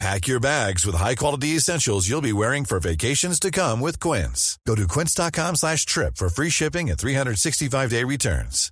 [0.00, 4.58] Pack your bags with high-quality essentials you'll be wearing for vacations to come with Quince.
[4.66, 8.70] Go to quince.com slash trip for free shipping and 365-day returns.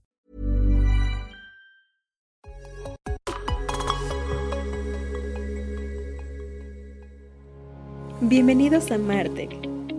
[8.21, 9.51] Bienvenidos a Martech,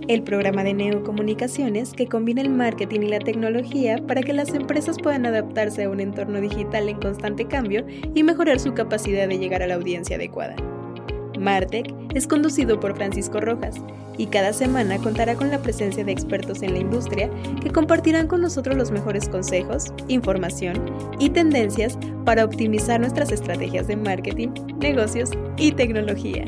[0.08, 4.96] el programa de neocomunicaciones que combina el marketing y la tecnología para que las empresas
[4.98, 9.62] puedan adaptarse a un entorno digital en constante cambio y mejorar su capacidad de llegar
[9.62, 10.56] a la audiencia adecuada.
[11.44, 13.76] Martech es conducido por Francisco Rojas
[14.18, 17.30] y cada semana contará con la presencia de expertos en la industria
[17.62, 20.86] que compartirán con nosotros los mejores consejos, información
[21.20, 26.46] y tendencias para optimizar nuestras estrategias de marketing, negocios y tecnología.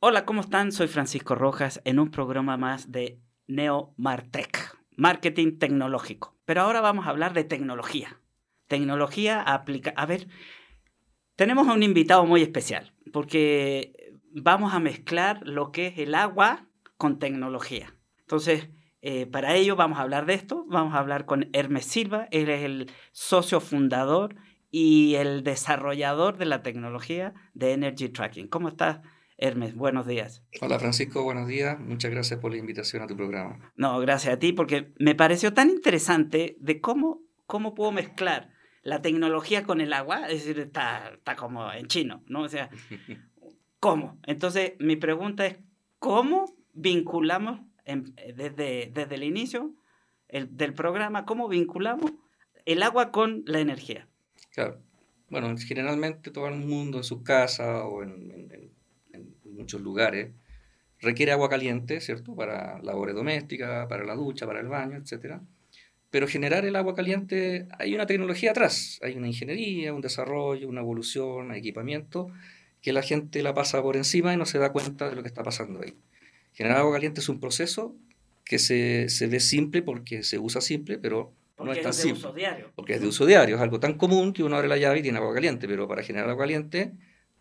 [0.00, 0.72] Hola, ¿cómo están?
[0.72, 6.36] Soy Francisco Rojas en un programa más de Neo Martech, marketing tecnológico.
[6.44, 8.20] Pero ahora vamos a hablar de tecnología.
[8.70, 9.92] Tecnología aplica.
[9.96, 10.28] A ver,
[11.40, 16.66] tenemos a un invitado muy especial porque vamos a mezclar lo que es el agua
[16.98, 17.96] con tecnología.
[18.18, 18.68] Entonces,
[19.00, 20.66] eh, para ello vamos a hablar de esto.
[20.68, 22.28] Vamos a hablar con Hermes Silva.
[22.30, 24.36] Él es el socio fundador
[24.70, 28.48] y el desarrollador de la tecnología de Energy Tracking.
[28.48, 29.00] ¿Cómo estás?
[29.38, 30.44] Hermes, buenos días.
[30.60, 31.80] Hola Francisco, buenos días.
[31.80, 33.72] Muchas gracias por la invitación a tu programa.
[33.76, 39.02] No, gracias a ti porque me pareció tan interesante de cómo, cómo puedo mezclar la
[39.02, 40.28] tecnología con el agua.
[40.28, 42.42] Es decir, está, está como en chino, ¿no?
[42.42, 42.70] O sea,
[43.80, 44.18] ¿cómo?
[44.26, 45.58] Entonces, mi pregunta es,
[45.98, 49.74] ¿cómo vinculamos desde, desde el inicio
[50.28, 52.12] del programa, cómo vinculamos
[52.64, 54.06] el agua con la energía?
[54.52, 54.80] Claro.
[55.28, 58.70] Bueno, generalmente todo el mundo en su casa o en
[59.60, 60.32] muchos lugares,
[61.00, 62.34] requiere agua caliente, ¿cierto?
[62.34, 65.40] Para labores domésticas, para la ducha, para el baño, etc.
[66.10, 70.80] Pero generar el agua caliente, hay una tecnología atrás, hay una ingeniería, un desarrollo, una
[70.80, 72.28] evolución, equipamiento,
[72.82, 75.28] que la gente la pasa por encima y no se da cuenta de lo que
[75.28, 75.94] está pasando ahí.
[76.52, 77.94] Generar agua caliente es un proceso
[78.44, 82.18] que se, se ve simple porque se usa simple, pero no es tan simple.
[82.18, 82.72] Uso diario.
[82.74, 85.02] Porque es de uso diario, es algo tan común que uno abre la llave y
[85.02, 86.92] tiene agua caliente, pero para generar agua caliente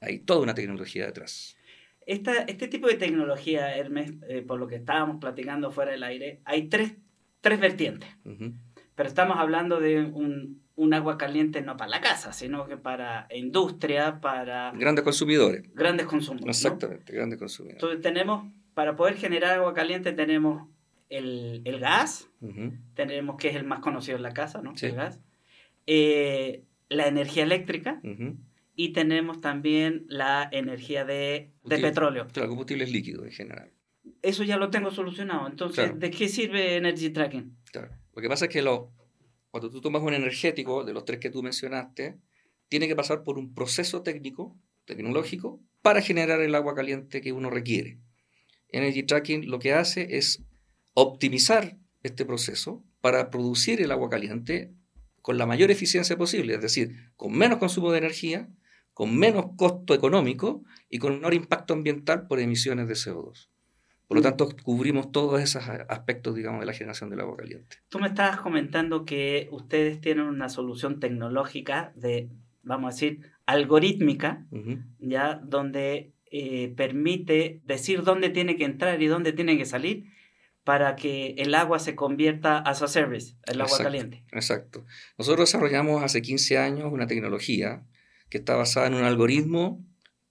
[0.01, 1.57] hay toda una tecnología detrás
[2.09, 6.67] este tipo de tecnología, Hermes, eh, por lo que estábamos platicando fuera del aire, hay
[6.67, 6.93] tres,
[7.41, 8.09] tres vertientes.
[8.95, 13.27] Pero estamos hablando de un, un, agua caliente no para la casa, sino que para
[13.33, 14.71] industria, para...
[14.71, 15.63] Grandes consumidores.
[15.73, 16.57] Grandes consumidores.
[16.57, 17.81] Exactamente, grandes consumidores.
[17.81, 20.67] Entonces tenemos, para poder generar agua caliente tenemos
[21.09, 22.29] el, el gas,
[22.93, 24.73] tenemos que es el más conocido en la casa, ¿no?
[24.79, 25.19] El gas.
[25.87, 28.01] Eh, la energía eléctrica
[28.75, 32.27] y tenemos también la energía de, de petróleo.
[32.31, 33.71] Claro, combustibles líquidos en general.
[34.21, 35.47] Eso ya lo tengo solucionado.
[35.47, 37.57] Entonces, ¿de qué sirve Energy Tracking?
[37.71, 37.91] Claro.
[38.13, 38.91] Lo que pasa es que lo,
[39.49, 42.17] cuando tú tomas un energético, de los tres que tú mencionaste,
[42.67, 47.49] tiene que pasar por un proceso técnico, tecnológico, para generar el agua caliente que uno
[47.49, 47.99] requiere.
[48.67, 50.43] Energy Tracking lo que hace es
[50.93, 54.73] optimizar este proceso para producir el agua caliente
[55.21, 58.49] con la mayor eficiencia posible, es decir, con menos consumo de energía
[58.99, 63.48] con menos costo económico y con menor impacto ambiental por emisiones de CO2.
[64.09, 67.77] Por lo tanto, cubrimos todos esos aspectos, digamos, de la generación del agua caliente.
[67.89, 72.27] Tú me estabas comentando que ustedes tienen una solución tecnológica de,
[72.63, 74.47] vamos a decir, algorítmica,
[74.97, 80.05] ya, donde eh, permite decir dónde tiene que entrar y dónde tiene que salir
[80.63, 84.23] para que el agua se convierta as a service, el agua caliente.
[84.31, 84.87] Exacto.
[85.19, 87.83] Nosotros desarrollamos hace 15 años una tecnología
[88.29, 89.85] que está basada en un algoritmo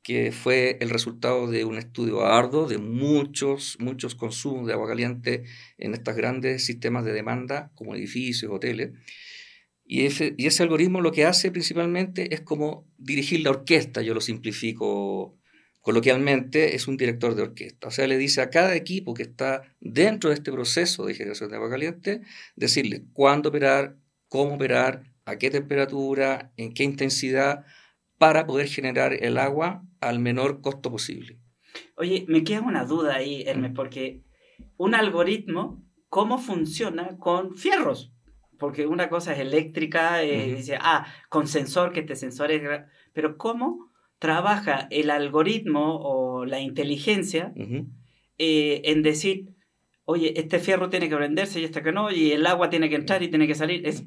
[0.08, 5.44] que fue el resultado de un estudio arduo de muchos, muchos consumos de agua caliente
[5.76, 8.92] en estos grandes sistemas de demanda, como edificios, hoteles.
[9.84, 14.14] Y ese, y ese algoritmo lo que hace principalmente es como dirigir la orquesta, yo
[14.14, 15.36] lo simplifico
[15.82, 17.88] coloquialmente, es un director de orquesta.
[17.88, 21.50] O sea, le dice a cada equipo que está dentro de este proceso de generación
[21.50, 22.22] de agua caliente,
[22.56, 27.66] decirle cuándo operar, cómo operar, a qué temperatura, en qué intensidad,
[28.18, 31.38] para poder generar el agua al menor costo posible.
[31.96, 34.22] Oye, me queda una duda ahí, Hermes, porque
[34.76, 38.12] un algoritmo, ¿cómo funciona con fierros?
[38.58, 42.62] Porque una cosa es eléctrica, eh, dice, ah, con sensor, que este sensor es...
[43.12, 43.88] Pero ¿cómo
[44.18, 47.52] trabaja el algoritmo o la inteligencia
[48.36, 49.54] eh, en decir,
[50.04, 52.96] oye, este fierro tiene que prenderse y este que no, y el agua tiene que
[52.96, 53.86] entrar y tiene que salir.
[53.86, 54.04] Es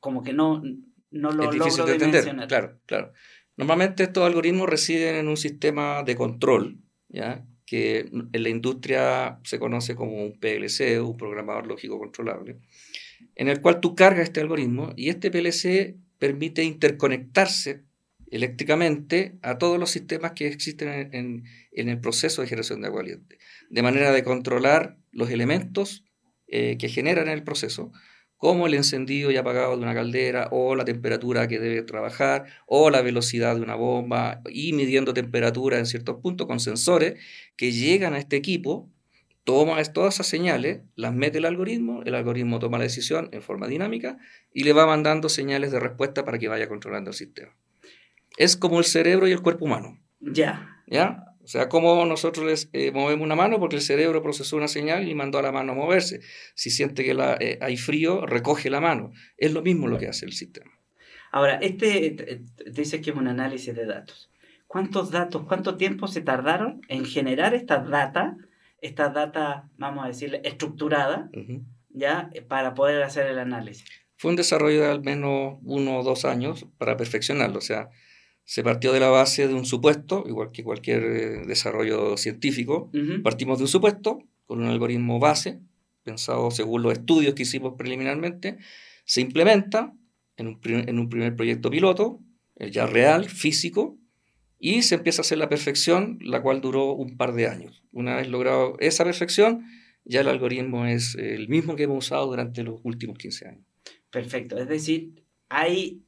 [0.00, 0.62] como que no,
[1.10, 2.48] no lo es difícil logro de entender.
[2.48, 3.12] Claro, claro.
[3.58, 6.78] Normalmente estos algoritmos residen en un sistema de control,
[7.08, 7.44] ¿ya?
[7.66, 12.60] que en la industria se conoce como un PLC, un programador lógico controlable,
[13.34, 17.82] en el cual tú cargas este algoritmo y este PLC permite interconectarse
[18.30, 23.38] eléctricamente a todos los sistemas que existen en, el proceso de generación de agua caliente,
[23.70, 26.04] de manera de controlar los elementos
[26.46, 27.90] eh, que generan el proceso,
[28.38, 32.88] como el encendido y apagado de una caldera, o la temperatura que debe trabajar, o
[32.88, 37.20] la velocidad de una bomba, y midiendo temperatura en ciertos puntos con sensores
[37.56, 38.88] que llegan a este equipo,
[39.42, 43.66] toma todas esas señales, las mete el algoritmo, el algoritmo toma la decisión en forma
[43.66, 44.18] dinámica
[44.52, 47.56] y le va mandando señales de respuesta para que vaya controlando el sistema.
[48.36, 51.27] Es como el cerebro y el cuerpo humano, Ya, ¿ya?
[51.48, 55.08] O sea, como nosotros les, eh, movemos una mano porque el cerebro procesó una señal
[55.08, 56.20] y mandó a la mano a moverse.
[56.54, 59.12] Si siente que la- eh, hay frío, recoge la mano.
[59.38, 60.70] Es lo mismo lo que hace el sistema.
[61.32, 64.30] Ahora, este te- te dice que es un análisis de datos.
[64.66, 68.36] ¿Cuántos datos, cuánto tiempo se tardaron en generar estas data,
[68.82, 71.30] estas data, vamos a decir, estructurada,
[71.88, 73.86] ya, para poder hacer el análisis?
[74.18, 77.56] Fue un desarrollo de al menos uno o dos años para perfeccionarlo.
[77.56, 77.88] O sea,
[78.48, 82.90] se partió de la base de un supuesto, igual que cualquier eh, desarrollo científico.
[83.22, 85.60] Partimos de un supuesto con un algoritmo base,
[86.02, 88.56] pensado según los estudios que hicimos preliminarmente,
[89.04, 89.92] se implementa
[90.38, 92.20] en un, en un primer proyecto piloto,
[92.56, 93.98] eh, ya real, físico,
[94.58, 97.82] y se empieza a hacer la perfección, la cual duró un par de años.
[97.92, 99.66] Una vez logrado esa perfección,
[100.06, 103.66] ya el algoritmo es el mismo que hemos usado durante los últimos 15 años.
[104.10, 104.56] Perfecto.
[104.56, 106.00] Es decir, hay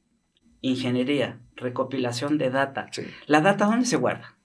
[0.61, 2.87] ingeniería, recopilación de data.
[2.91, 3.03] Sí.
[3.27, 4.37] ¿La data dónde se guarda?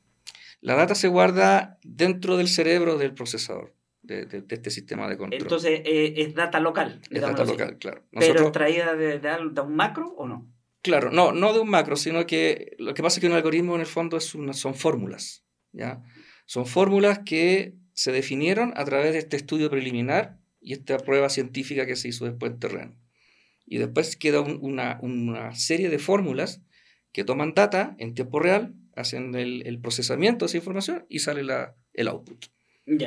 [0.60, 5.16] La data se guarda dentro del cerebro del procesador, de, de- de este sistema de
[5.16, 5.42] control.
[5.42, 7.00] Entonces, eh, es data local.
[7.10, 7.52] es data así.
[7.52, 8.02] local, claro.
[8.10, 10.50] Pero Nosotros- extraída de, de un macro o no?
[10.82, 13.74] Claro, no, no de un macro, sino que lo que pasa es que un algoritmo
[13.74, 16.02] en el fondo es una- son fórmulas, ¿ya?
[16.46, 21.86] Son fórmulas que se definieron a través de este estudio preliminar y esta prueba científica
[21.86, 22.96] que se hizo después en terreno.
[23.66, 26.62] Y después queda un- una, una serie de fórmulas
[27.12, 31.42] que toman data en tiempo real, hacen el, el procesamiento de esa información y sale
[31.42, 32.46] la, el output.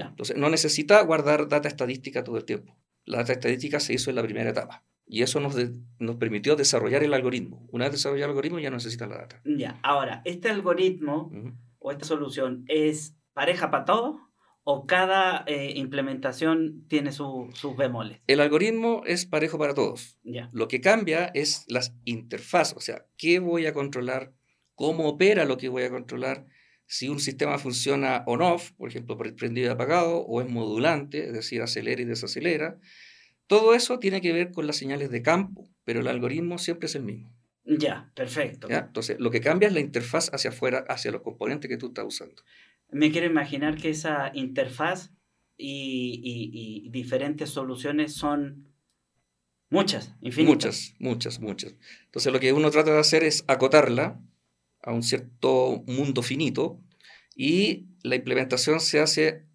[0.09, 2.77] Entonces, no necesita guardar data estadística todo el tiempo.
[3.05, 4.83] La data estadística se hizo en la primera etapa.
[5.05, 7.67] Y eso nos, de- nos permitió desarrollar el algoritmo.
[7.71, 9.41] Una vez desarrollado el algoritmo, ya no necesita la data.
[9.45, 9.79] Ya.
[9.81, 11.31] Ahora, ¿este algoritmo
[11.79, 14.17] o esta solución es pareja para todos?
[14.71, 18.19] ¿O cada eh, implementación tiene su- sus bemoles?
[18.27, 20.19] El algoritmo es parejo para todos.
[20.51, 24.31] Lo que cambia es las interfaces, o sea, qué voy a controlar,
[24.75, 26.45] cómo opera lo que voy a controlar,
[26.85, 31.25] si un sistema funciona on-off, por ejemplo, por el prendido y apagado, o es modulante,
[31.25, 32.77] es decir, acelera y desacelera.
[33.47, 36.93] Todo eso tiene que ver con las señales de campo, pero el algoritmo siempre es
[36.93, 37.35] el mismo.
[37.65, 38.67] Ya, perfecto.
[38.67, 38.79] ¿ya?
[38.87, 42.05] Entonces, lo que cambia es la interfaz hacia afuera, hacia los componentes que tú estás
[42.05, 42.43] usando.
[42.91, 45.11] Me quiero imaginar que esa interfaz
[45.57, 48.73] y, y- y diferentes soluciones son
[49.69, 50.55] muchas, infinitas.
[50.55, 51.75] Muchas, muchas, muchas.
[52.05, 54.19] Entonces, lo que uno trata de hacer es acotarla
[54.81, 56.81] a un cierto mundo finito
[57.35, 59.45] y la implementación se hace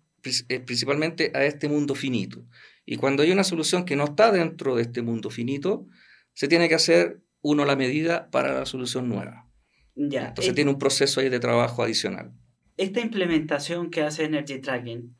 [0.48, 2.46] eh, principalmente a este mundo finito.
[2.86, 5.86] Y cuando hay una solución que no está dentro de este mundo finito,
[6.34, 9.50] se tiene que hacer uno la medida para la solución nueva.
[9.96, 10.28] Ya.
[10.28, 12.32] Entonces eh, tiene un proceso ahí de trabajo adicional.
[12.76, 15.16] Esta implementación que hace Energy Tracking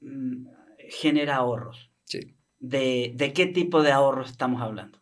[0.00, 0.46] mm,
[0.88, 1.90] genera ahorros.
[2.04, 2.34] Sí.
[2.58, 5.00] ¿De, de qué tipo de ahorros estamos hablando?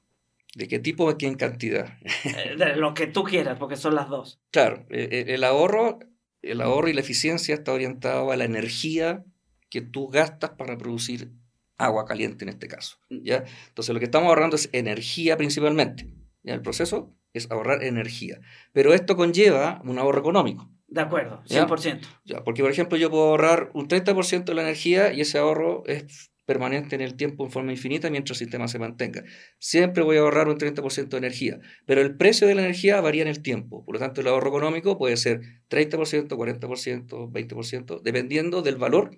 [0.55, 1.99] ¿De qué tipo, aquí en cantidad?
[2.25, 4.41] Eh, De lo que tú quieras, porque son las dos.
[4.51, 5.99] Claro, eh, eh, el ahorro,
[6.43, 9.25] el ahorro y la eficiencia está orientado a la energía
[9.71, 11.33] que tú gastas para producir
[11.77, 12.99] agua caliente en este caso.
[13.09, 13.45] ¿ya?
[13.69, 16.09] Entonces lo que estamos ahorrando es energía principalmente.
[16.43, 16.55] ¿ya?
[16.55, 18.41] El proceso es ahorrar energía.
[18.73, 20.71] Pero esto conlleva un ahorro económico.
[20.89, 21.67] De acuerdo, Ya.
[21.67, 22.01] 100%.
[22.25, 22.43] ¿ya?
[22.43, 26.31] Porque, por ejemplo, yo puedo ahorrar un 30% de la energía y ese ahorro es
[26.47, 29.23] permanente en el tiempo en forma infinita mientras el sistema se mantenga.
[29.59, 33.21] Siempre voy a ahorrar un 30% de energía, pero el precio de la energía varía
[33.21, 33.85] en el tiempo.
[33.85, 39.11] Por lo tanto, el ahorro económico puede ser 30%, 40%, 20%, dependiendo del valor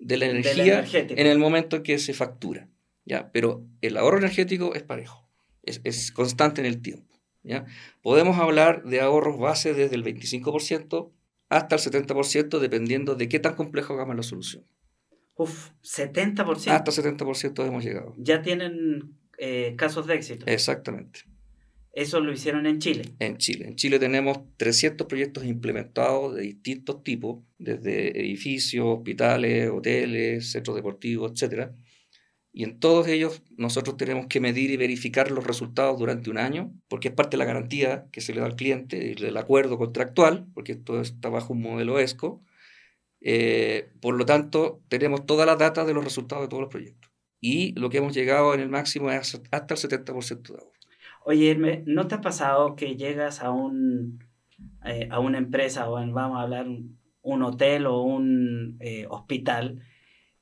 [0.00, 2.68] de la energía en el momento en que se factura.
[3.04, 3.30] ¿ya?
[3.30, 5.30] Pero el ahorro energético es parejo,
[5.62, 7.13] es, es constante en el tiempo.
[7.44, 7.66] ¿Ya?
[8.02, 11.12] Podemos hablar de ahorros base desde el 25%
[11.48, 14.64] hasta el 70%, dependiendo de qué tan complejo hagamos la solución.
[15.36, 16.70] Uf, 70%.
[16.70, 18.14] Hasta 70% hemos llegado.
[18.18, 20.46] Ya tienen eh, casos de éxito.
[20.46, 21.20] Exactamente.
[21.92, 23.04] Eso lo hicieron en Chile.
[23.20, 23.66] En Chile.
[23.68, 31.40] En Chile tenemos 300 proyectos implementados de distintos tipos, desde edificios, hospitales, hoteles, centros deportivos,
[31.40, 31.70] etc.
[32.56, 36.72] Y en todos ellos nosotros tenemos que medir y verificar los resultados durante un año,
[36.86, 40.46] porque es parte de la garantía que se le da al cliente del acuerdo contractual,
[40.54, 42.44] porque esto está bajo un modelo ESCO.
[43.20, 47.10] Eh, por lo tanto, tenemos todas las datas de los resultados de todos los proyectos.
[47.40, 50.72] Y lo que hemos llegado en el máximo es hasta el 70% de ahorro.
[51.24, 54.24] Oye, ¿no te ha pasado que llegas a, un,
[54.84, 59.82] eh, a una empresa o vamos a hablar, un, hotel o un eh, hospital,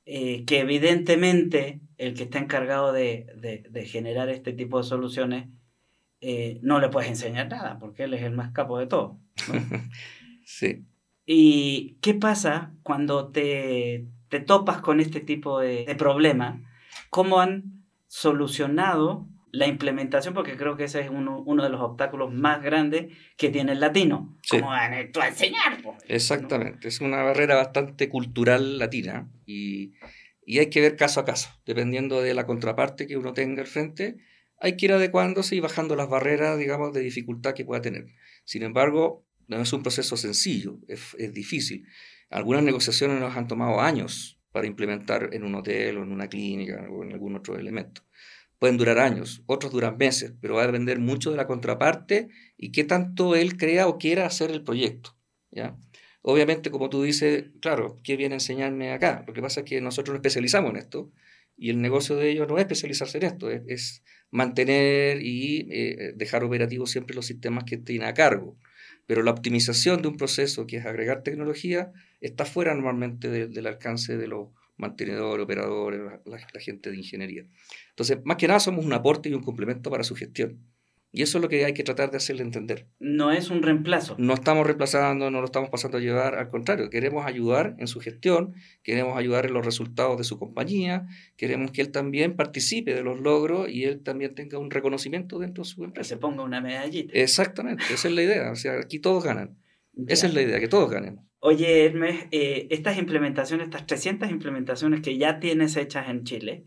[0.05, 3.27] que evidentemente el que está encargado de,
[3.69, 5.47] de, generar este tipo de soluciones
[6.61, 9.19] no le puedes enseñar nada, porque él es el más capo de todo?
[10.45, 10.85] sí.
[11.25, 16.61] ¿Y qué pasa cuando te, te topas con este tipo de, de problema?
[17.09, 22.33] ¿Cómo han solucionado la implementación, porque creo que ese es uno, uno de los obstáculos
[22.33, 24.35] más grandes que tiene el latino.
[24.49, 25.79] ¿Cómo van a enseñar?
[26.07, 29.93] Exactamente, es una barrera bastante cultural latina y,
[30.45, 33.67] y, hay que ver caso a caso, dependiendo de la contraparte que uno tenga al
[33.67, 34.17] frente,
[34.59, 38.07] hay que ir adecuándose y bajando las barreras, digamos, de dificultad que pueda tener.
[38.45, 41.85] Sin embargo, no es un proceso sencillo, es, es difícil.
[42.29, 46.87] Algunas negociaciones nos han tomado años para implementar en un hotel o en una clínica
[46.89, 48.03] o en algún otro elemento
[48.63, 52.71] pueden durar años, otros duran meses, pero va a depender mucho de la contraparte y
[52.71, 55.17] qué tanto él crea o quiera hacer el proyecto.
[55.51, 55.75] ¿ya?
[56.25, 59.25] Obviamente, como tú dices, claro, ¿qué viene a enseñarme acá?
[59.27, 61.11] Lo que pasa es que nosotros nos especializamos en esto
[61.57, 66.43] y el negocio de ellos no es especializarse en esto, es, mantener y eh, dejar
[66.43, 68.57] operativos siempre los sistemas que tiene a cargo.
[69.05, 74.17] Pero la optimización de un proceso, que es agregar tecnología, está fuera normalmente del alcance
[74.17, 77.45] de los mantenedores, operadores, la gente de ingeniería.
[77.89, 80.57] Entonces, más que nada somos un aporte y un complemento para su gestión.
[81.15, 82.87] Y eso es lo que hay que tratar de hacerle entender.
[82.99, 84.15] No es un reemplazo.
[84.17, 87.99] No estamos reemplazando, no lo estamos pasando a llevar, al contrario, queremos ayudar en su
[87.99, 91.05] gestión, queremos ayudar en los resultados de su compañía,
[91.37, 95.63] queremos que él también participe de los logros y él también tenga un reconocimiento dentro
[95.63, 96.15] de su empresa.
[96.15, 97.13] Que se ponga una medallita.
[97.13, 98.51] Exactamente, esa es la idea.
[98.51, 99.59] O sea, aquí todos ganan.
[100.07, 101.23] Esa es la idea, que todos ganemos.
[101.37, 106.65] Oye, Hermes, eh, estas implementaciones, estas 300 implementaciones que ya tienes hechas en Chile,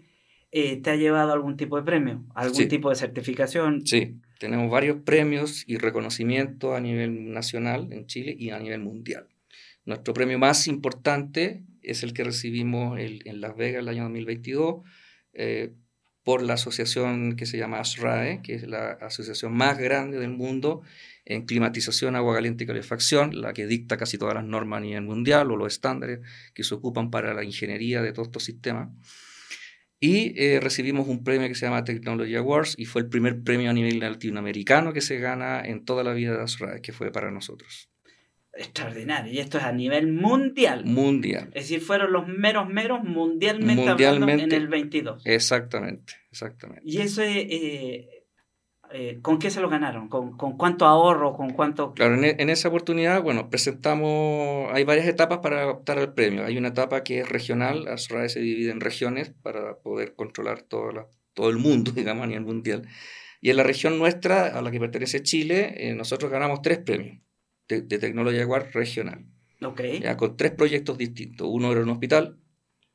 [0.52, 2.24] eh, ¿te ha llevado algún tipo de premio?
[2.36, 3.84] ¿Algún tipo de certificación?
[3.84, 9.28] Sí, tenemos varios premios y reconocimientos a nivel nacional en Chile y a nivel mundial.
[9.84, 14.82] Nuestro premio más importante es el que recibimos en Las Vegas el año 2022
[15.32, 15.72] eh,
[16.24, 20.82] por la asociación que se llama ASRAE, que es la asociación más grande del mundo
[21.24, 25.02] en climatización, agua caliente y calefacción, la que dicta casi todas las normas a nivel
[25.02, 26.18] mundial o los estándares
[26.52, 28.88] que se ocupan para la ingeniería de todos estos sistemas.
[29.98, 33.70] Y eh, recibimos un premio que se llama Technology Awards y fue el primer premio
[33.70, 37.30] a nivel latinoamericano que se gana en toda la vida de Azure, que fue para
[37.30, 37.88] nosotros.
[38.52, 39.32] Extraordinario.
[39.32, 40.84] Y esto es a nivel mundial.
[40.84, 41.48] Mundial.
[41.48, 45.22] Es decir, fueron los meros meros mundialmente, mundialmente en el 22.
[45.24, 46.82] Exactamente, exactamente.
[46.84, 48.15] Y eso es, eh,
[48.92, 50.08] eh, ¿con qué se lo ganaron?
[50.08, 51.34] ¿Con, ¿Con, cuánto ahorro?
[51.34, 51.94] ¿Con cuánto...?
[51.94, 56.44] Claro, en, e, en, esa oportunidad, bueno, presentamos, hay varias etapas para optar al premio.
[56.44, 60.92] Hay una etapa que es regional, Azrae se divide en regiones para poder controlar todo,
[60.92, 62.88] la, todo el mundo, digamos, a nivel mundial.
[63.40, 67.20] Y en la región nuestra, a la que pertenece Chile, eh, nosotros ganamos tres premios
[67.68, 69.26] de, de tecnología Guard regional.
[69.62, 69.82] Ok.
[70.02, 71.46] Ya, con tres proyectos distintos.
[71.50, 72.38] Uno era un hospital,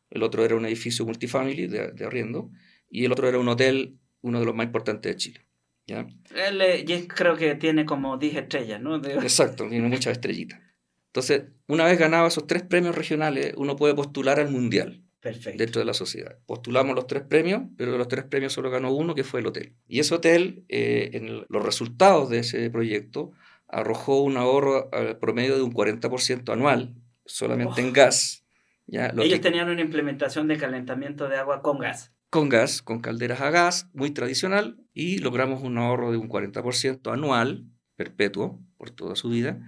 [0.10, 2.52] el otro era un edificio multifamily de, de arriendo,
[2.90, 5.51] y el otro era un hotel, uno de los más importantes de Chile.
[5.92, 6.08] ¿Ya?
[6.36, 8.96] Él eh, creo que tiene como 10 estrellas, ¿no?
[8.96, 10.60] Exacto, tiene muchas estrellitas.
[11.08, 15.04] Entonces, una vez ganado esos tres premios regionales, uno puede postular al mundial.
[15.20, 15.60] Perfecto.
[15.60, 16.40] Dentro de la sociedad.
[16.48, 19.46] Postulamos los tres premios, pero de los tres premios solo ganó uno, que fue el
[19.46, 19.76] hotel.
[19.88, 23.32] Y ese hotel, eh, en los resultados de ese proyecto,
[23.68, 26.96] arrojó un ahorro al promedio de un 40% anual,
[27.26, 28.46] solamente en gas.
[28.88, 29.14] ¿ya?
[29.22, 33.50] Ellos tenían una implementación de calentamiento de agua con gas con gas, con calderas a
[33.52, 37.66] gas, muy tradicional, y logramos un ahorro de un 40% anual,
[37.98, 39.60] perpetuo, por toda su vida,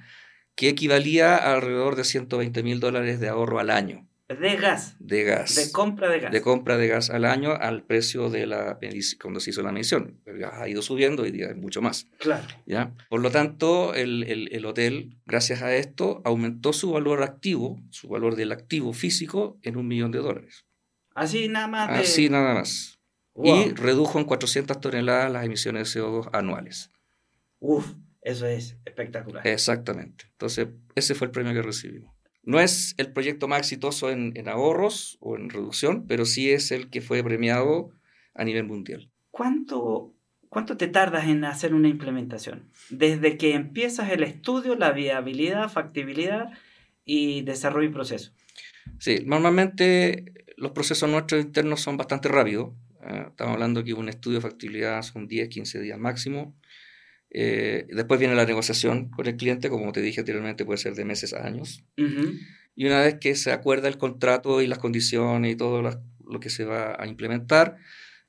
[0.55, 4.07] que equivalía a alrededor de 120 mil dólares de ahorro al año.
[4.29, 4.95] De gas.
[4.99, 5.55] De gas.
[5.55, 6.31] De compra de gas.
[6.31, 8.79] De compra de gas al año al precio de la
[9.21, 10.21] cuando se hizo la medición.
[10.25, 12.07] El gas ha ido subiendo y día es mucho más.
[12.17, 12.47] Claro.
[12.65, 12.93] ¿ya?
[13.09, 18.07] Por lo tanto, el, el, el, hotel, gracias a esto, aumentó su valor activo, su
[18.07, 20.65] valor del activo físico, en un millón de dólares.
[21.15, 21.89] Así nada más.
[21.89, 22.99] Así nada más.
[23.35, 26.91] Y redujo en 400 toneladas las emisiones de CO2 anuales.
[27.59, 29.45] Uf, eso es espectacular.
[29.47, 30.25] Exactamente.
[30.31, 32.13] Entonces, ese fue el premio que recibimos.
[32.43, 36.71] No es el proyecto más exitoso en, en ahorros o en reducción, pero sí es
[36.71, 37.91] el que fue premiado
[38.35, 39.09] a nivel mundial.
[39.31, 40.13] ¿Cuánto,
[40.49, 42.69] ¿Cuánto te tardas en hacer una implementación?
[42.89, 46.51] Desde que empiezas el estudio, la viabilidad, factibilidad
[47.05, 48.31] y desarrollo y proceso.
[48.99, 52.73] Sí, normalmente los procesos nuestros internos son bastante rápidos.
[53.01, 53.25] ¿eh?
[53.29, 56.55] estamos hablando que un estudio de factibilidad son 10, 15 días máximo.
[57.29, 61.03] Eh, después viene la negociación con el cliente, como te dije anteriormente, puede ser de
[61.05, 61.83] meses a años.
[62.75, 66.49] Y una vez que se acuerda el contrato y las condiciones y todo lo que
[66.49, 67.77] se va a implementar,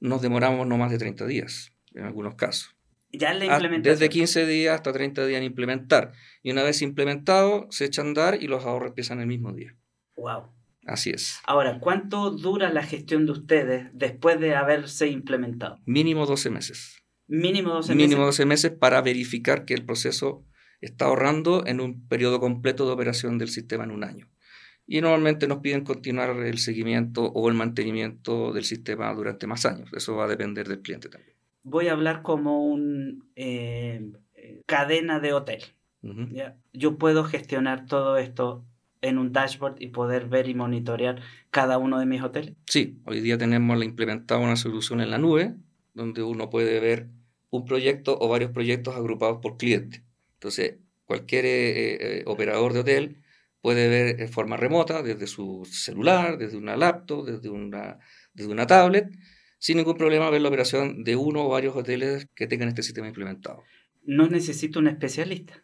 [0.01, 2.75] nos demoramos no más de 30 días en algunos casos.
[3.13, 3.83] Ya la Ah, implementación.
[3.83, 6.13] Desde 15 días hasta 30 días en implementar.
[6.43, 9.77] Y una vez implementado, se echa a andar y los ahorros empiezan el mismo día.
[10.17, 10.51] Wow.
[10.87, 11.41] Así es.
[11.47, 15.81] Ahora, ¿cuánto dura la gestión de ustedes después de haberse implementado?
[15.87, 17.03] Mínimo 12 meses.
[17.27, 18.39] Mínimo 12 Mínimo meses.
[18.39, 20.45] 12 meses para verificar que el proceso
[20.81, 24.29] está ahorrando en un periodo completo de operación del sistema en un año.
[24.87, 29.91] Y normalmente nos piden continuar el seguimiento o el mantenimiento del sistema durante más años.
[29.95, 31.35] Eso va a depender del cliente también.
[31.63, 35.63] Voy a hablar como un eh, eh, cadena de hotel.
[36.03, 36.59] ¿ya?
[36.75, 38.67] Yo puedo gestionar todo esto
[39.05, 41.21] en un dashboard y poder ver y monitorear
[41.51, 42.55] cada uno de mis hoteles.
[42.67, 45.55] Sí, hoy día tenemos implementada una solución en la nube
[45.93, 47.09] donde uno puede ver
[47.51, 50.03] un proyecto o varios proyectos agrupados por cliente.
[50.35, 53.23] Entonces, cualquier eh, eh, operador de hotel
[53.61, 57.99] puede ver en forma remota, desde su celular, desde una laptop, desde una,
[58.33, 59.09] desde una tablet,
[59.59, 63.07] sin ningún problema ver la operación de uno o varios hoteles que tengan este sistema
[63.07, 63.63] implementado.
[64.03, 65.64] No necesito un especialista.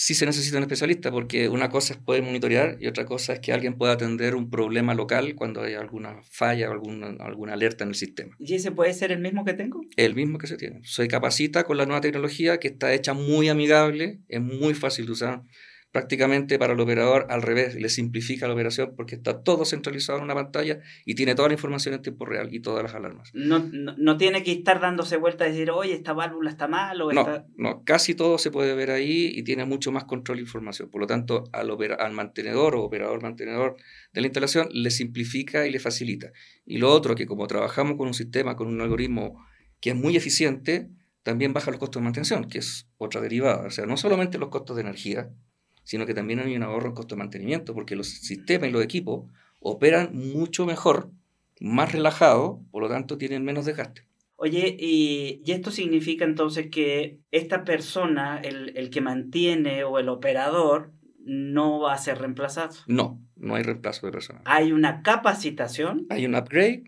[0.00, 3.40] Sí se necesita un especialista porque una cosa es poder monitorear y otra cosa es
[3.40, 7.82] que alguien pueda atender un problema local cuando hay alguna falla o alguna, alguna alerta
[7.82, 8.36] en el sistema.
[8.38, 9.80] ¿Y ese puede ser el mismo que tengo?
[9.96, 10.82] El mismo que se tiene.
[10.84, 15.12] Se capacita con la nueva tecnología que está hecha muy amigable, es muy fácil de
[15.12, 15.42] usar.
[15.90, 20.24] Prácticamente para el operador al revés, le simplifica la operación porque está todo centralizado en
[20.24, 23.30] una pantalla y tiene toda la información en tiempo real y todas las alarmas.
[23.32, 27.00] No, no, no tiene que estar dándose vueltas y decir, oye, esta válvula está mal
[27.00, 27.46] o No, está...
[27.56, 30.90] no, casi todo se puede ver ahí y tiene mucho más control de información.
[30.90, 33.76] Por lo tanto, al, opera- al mantenedor o operador mantenedor
[34.12, 36.32] de la instalación le simplifica y le facilita.
[36.66, 39.42] Y lo otro, que como trabajamos con un sistema, con un algoritmo
[39.80, 40.90] que es muy eficiente,
[41.22, 43.66] también baja los costos de mantención, que es otra derivada.
[43.66, 45.30] O sea, no solamente los costos de energía,
[45.88, 48.84] sino que también hay un ahorro en costo de mantenimiento, porque los sistemas y los
[48.84, 49.24] equipos
[49.58, 51.10] operan mucho mejor,
[51.60, 54.02] más relajados, por lo tanto tienen menos desgaste.
[54.36, 60.10] Oye, y, y esto significa entonces que esta persona, el, el que mantiene o el
[60.10, 62.76] operador, no va a ser reemplazado.
[62.86, 64.42] No, no hay reemplazo de personal.
[64.44, 66.84] Hay una capacitación Hay un upgrade,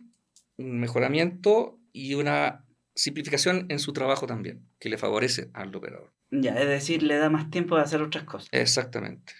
[0.58, 6.12] un mejoramiento y una simplificación en su trabajo también, que le favorece al operador.
[6.30, 8.48] Ya, es decir, le da más tiempo de hacer otras cosas.
[8.52, 9.32] Exactamente,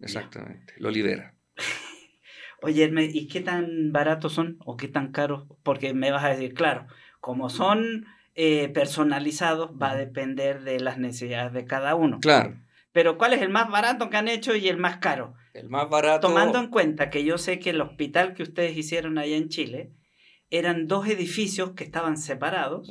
[0.00, 0.74] exactamente.
[0.78, 1.34] Lo libera.
[2.62, 5.46] Oye, Hermes, ¿y qué tan baratos son o qué tan caros?
[5.62, 6.86] Porque me vas a decir, claro,
[7.20, 12.18] como son eh, personalizados, va a depender de las necesidades de cada uno.
[12.20, 12.56] Claro,
[12.92, 15.34] Pero ¿cuál es el más barato que han hecho y el más caro?
[15.54, 16.28] el más barato.
[16.28, 19.90] Tomando en cuenta que yo sé que el hospital que ustedes hicieron allá en Chile
[20.50, 22.90] eran dos edificios que estaban separados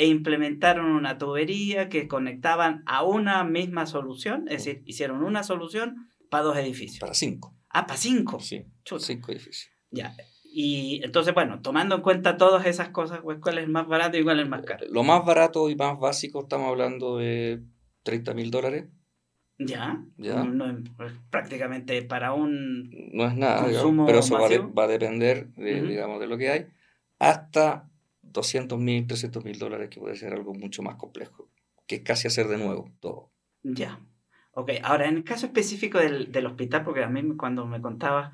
[0.00, 6.08] e implementaron una tubería que conectaban a una misma solución, es decir, hicieron una solución
[6.30, 7.00] para dos edificios.
[7.00, 7.54] Para cinco.
[7.68, 8.40] Ah, para cinco.
[8.40, 9.04] Sí, Chuta.
[9.04, 9.68] cinco edificios.
[9.90, 10.14] Ya.
[10.42, 14.16] Y entonces, bueno, tomando en cuenta todas esas cosas, pues, ¿cuál es el más barato
[14.16, 14.86] y cuál es el más caro?
[14.90, 17.60] Lo más barato y más básico, estamos hablando de
[18.02, 18.86] 30 mil dólares.
[19.58, 20.02] Ya.
[20.16, 20.42] Ya.
[20.42, 20.82] No, no,
[21.28, 22.90] prácticamente para un...
[23.12, 24.74] No es nada, digamos, pero eso va, de- masivo.
[24.74, 26.66] va a depender, de, digamos, de lo que hay,
[27.18, 27.89] hasta
[28.32, 31.48] 200 mil, 300 mil dólares, que puede ser algo mucho más complejo,
[31.86, 33.32] que casi hacer de nuevo todo.
[33.62, 34.00] Ya.
[34.52, 38.32] Ok, ahora en el caso específico del, del hospital, porque a mí cuando me contabas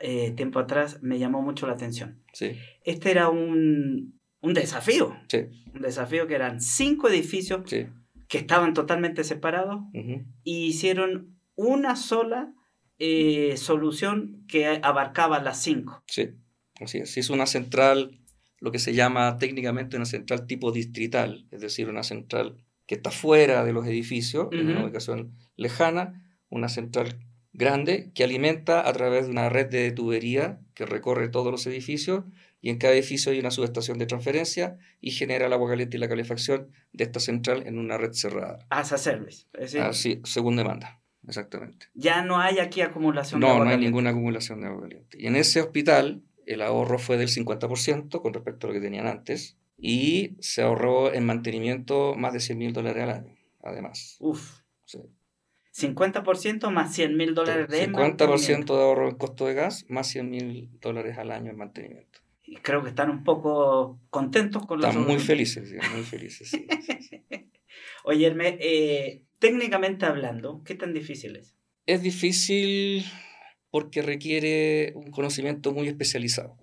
[0.00, 2.22] eh, tiempo atrás me llamó mucho la atención.
[2.32, 7.86] Sí, Este era un, un desafío, sí, un desafío que eran cinco edificios sí.
[8.28, 10.24] que estaban totalmente separados ujú.
[10.44, 12.52] y hicieron una sola
[12.98, 16.02] eh, solución que abarcaba las cinco.
[16.06, 16.30] Sí,
[16.80, 17.16] así es.
[17.16, 18.20] Es una central,
[18.60, 23.10] lo que se llama técnicamente una central tipo distrital, es decir, una central que está
[23.10, 27.18] fuera de los edificios, en una ubicación lejana, una central
[27.52, 32.24] grande que alimenta a través de una red de tubería que recorre todos los edificios
[32.60, 36.00] y en cada edificio hay una subestación de transferencia y genera el agua caliente y
[36.00, 38.66] la calefacción de esta central en una red cerrada.
[38.70, 39.46] As a service.
[39.80, 41.86] Así, según demanda, exactamente.
[41.94, 43.90] ya no hay aquí acumulación de No, agua no hay caliente.
[43.90, 45.18] ninguna acumulación de agua caliente.
[45.20, 49.06] Y en ese hospital el ahorro fue del 50% con respecto a lo que tenían
[49.06, 54.16] antes y se ahorró en mantenimiento más de 100 mil dólares al año, además.
[54.18, 54.60] Uf.
[54.84, 54.98] Sí.
[55.74, 58.76] 50% más 100 mil dólares de 50% mantenimiento.
[58.76, 62.18] de ahorro en costo de gas más 100 mil dólares al año en mantenimiento.
[62.44, 66.66] y creo que están un poco contentos con Están muy felices, muy felices, sí.
[68.04, 71.54] Oye, Hermes, eh, técnicamente hablando, ¿qué tan difícil es?
[71.84, 73.04] Es difícil
[73.70, 76.56] porque requiere un conocimiento muy especializado.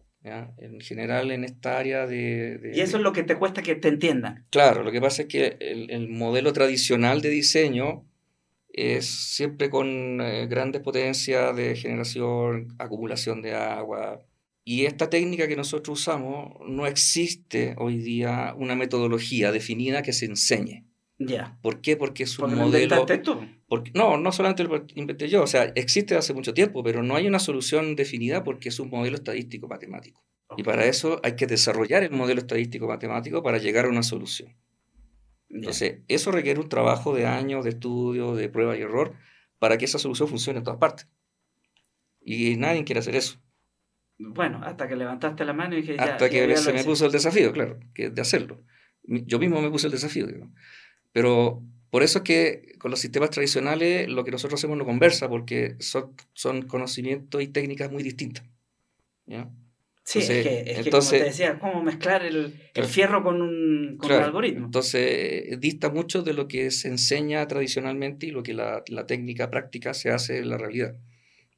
[0.57, 3.89] En general, en esta área de, Y eso es lo que te cuesta que te
[3.89, 4.47] entiendan.
[4.49, 8.05] Claro, lo que pasa es que el, el modelo tradicional de diseño
[8.75, 14.25] es siempre con eh, grandes potencias de generación, acumulación de agua.
[14.63, 20.25] Y esta técnica que nosotros usamos, no existe hoy día una metodología definida que se
[20.25, 20.85] enseñe.
[21.17, 21.57] Ya.
[21.61, 21.95] ¿Por qué?
[21.95, 23.05] Porque es un modelo.
[23.05, 23.39] tú?
[23.67, 27.15] Porque, no, no solamente lo inventé yo, o sea, existe hace mucho tiempo, pero no
[27.15, 30.23] hay una solución definida porque es un modelo estadístico matemático.
[30.57, 34.55] Y para eso hay que desarrollar el modelo estadístico matemático para llegar a una solución.
[35.49, 39.15] Entonces, eso requiere un trabajo de años de estudio, de prueba y error,
[39.57, 41.07] para que esa solución funcione en todas partes.
[42.21, 43.39] Y nadie quiere hacer eso.
[44.17, 47.51] Bueno, hasta que levantaste la mano y dije, Hasta que se me puso el desafío,
[47.51, 48.63] claro, que de hacerlo.
[49.03, 50.51] Yo mismo me puse el desafío, digo.
[51.15, 55.29] Pero por eso es que con los sistemas tradicionales lo que nosotros hacemos no conversa,
[55.29, 58.43] porque son, son conocimientos y técnicas muy distintas.
[60.03, 63.95] Sí, es, que, es que, como te decía, cómo mezclar el, el fierro con un,
[63.97, 64.65] con algoritmo.
[64.65, 69.49] Entonces, dista mucho de lo que se enseña tradicionalmente y lo que la, la técnica
[69.49, 70.97] práctica se hace en la realidad.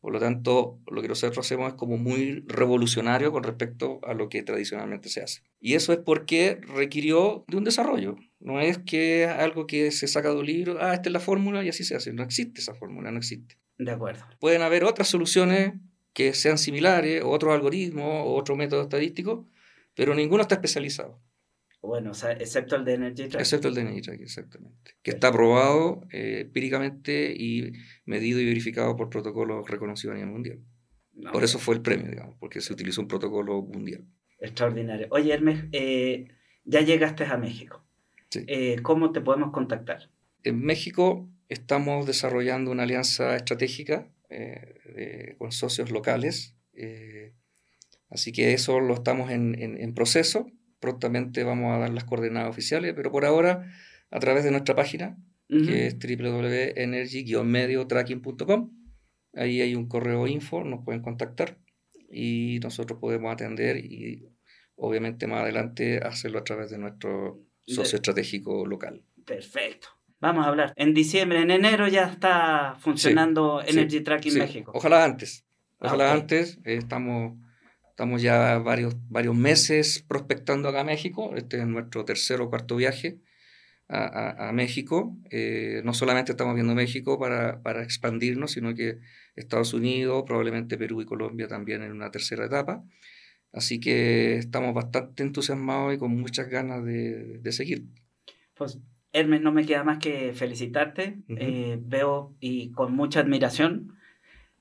[0.07, 4.29] Por lo tanto, lo que nosotros hacemos es como muy revolucionario con respecto a lo
[4.29, 5.41] que tradicionalmente se hace.
[5.59, 8.15] Y eso es porque requirió de un desarrollo.
[8.39, 11.61] No es que algo que se saca de un libro, ah, esta es la fórmula
[11.61, 12.13] y así se hace.
[12.13, 13.57] No existe esa fórmula, no existe.
[13.77, 14.23] De acuerdo.
[14.39, 15.73] Pueden haber otras soluciones
[16.13, 19.45] que sean similares, otros algoritmos, otro método estadístico,
[19.93, 21.19] pero ninguno está especializado.
[21.81, 23.39] Bueno, o sea, excepto el de Energy Tracking.
[23.39, 24.95] Excepto el de Energy Tracking, exactamente.
[25.03, 27.71] Que está aprobado eh, empíricamente y
[28.05, 30.59] medido y verificado por protocolos reconocidos a nivel mundial.
[31.31, 34.05] por eso fue el premio, digamos, porque se utilizó un protocolo mundial.
[34.39, 35.07] Extraordinario.
[35.11, 36.27] Oye, Hermes, eh,
[36.63, 37.83] ya llegaste a México.
[38.29, 38.43] Sí.
[38.47, 40.09] Eh, ¿Cómo te podemos contactar?
[40.43, 44.11] En México estamos desarrollando una alianza estratégica
[45.37, 46.55] con socios locales.
[48.09, 52.49] así que eso lo estamos en, en, en proceso prontamente vamos a dar las coordenadas
[52.49, 53.71] oficiales, pero por ahora
[54.11, 58.71] a través de nuestra página, que es www.energy-mediotracking.com.
[59.33, 61.57] Ahí hay un correo info, nos pueden contactar
[62.09, 64.29] y nosotros podemos atender y
[64.75, 69.03] obviamente más adelante hacerlo a través de nuestro socio estratégico local.
[69.25, 69.89] Perfecto.
[70.19, 70.73] Vamos a hablar.
[70.75, 74.71] En diciembre, en enero ya está funcionando Energy Tracking México.
[74.73, 75.45] Ojalá antes.
[75.79, 76.59] Ojalá antes.
[76.63, 77.37] Eh, estamos
[77.97, 81.33] Estamos ya varios, varios meses prospectando acá a México.
[81.36, 83.21] Este es nuestro tercer o cuarto viaje
[83.89, 85.17] a, a, México.
[85.31, 88.99] Eh, no solamente estamos viendo México para, para, expandirnos, sino que
[89.36, 92.83] Estados Unidos, probablemente Perú y Colombia también en una tercera etapa.
[93.51, 97.88] Así que estamos bastante entusiasmados y con muchas ganas de, de seguir.
[98.53, 98.79] Pues
[99.12, 101.23] Hermes, no me queda más que felicitarte.
[101.29, 103.96] eh, veo y con mucha admiración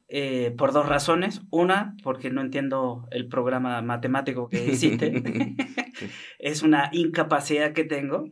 [0.09, 1.42] eh, por dos razones.
[1.51, 5.12] Una, porque no entiendo el programa matemático que hiciste.
[6.38, 8.29] es una incapacidad que tengo.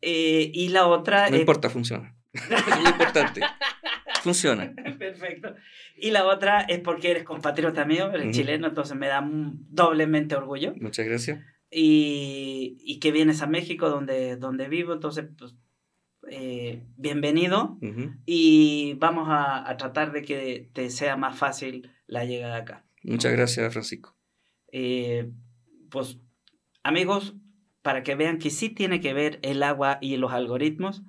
[0.00, 1.30] eh, y la otra...
[1.30, 2.16] No importa, funciona.
[2.32, 3.40] es importante.
[4.22, 4.72] Funciona.
[4.98, 5.54] Perfecto.
[5.96, 10.74] Y la otra es porque eres compatriota mío, eres chileno, entonces me da doblemente orgullo.
[10.80, 11.40] Muchas gracias.
[11.70, 15.56] Y, y que vienes a México, donde, donde vivo, entonces pues,
[16.32, 18.16] eh, bienvenido uh -huh.
[18.24, 22.86] y vamos a, a, tratar de que te sea más fácil la llegada acá.
[23.02, 24.16] Muchas gracias, Francisco.
[24.72, 25.30] Eh,
[25.90, 26.18] pues,
[26.82, 27.36] amigos,
[27.82, 31.02] para que vean que sí tiene que ver el agua y los algoritmos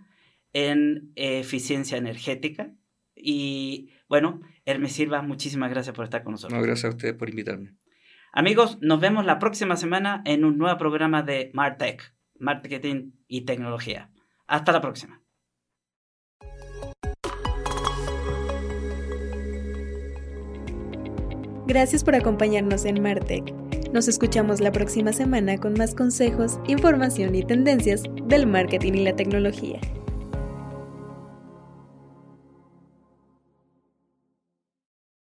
[0.52, 2.74] en eficiencia energética.
[3.16, 6.60] Y bueno, Hermes Silva, muchísimas gracias por estar con nosotros.
[6.60, 7.76] No, gracias a ustedes por invitarme.
[8.34, 14.10] Amigos, nos vemos la próxima semana en un nuevo programa de Martech, Marketing y Tecnología.
[14.48, 15.22] Hasta la próxima.
[21.66, 23.54] Gracias por acompañarnos en Martech.
[23.94, 29.16] Nos escuchamos la próxima semana con más consejos, información y tendencias del marketing y la
[29.16, 29.80] tecnología.